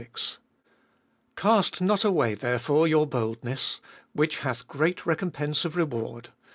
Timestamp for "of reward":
5.63-6.29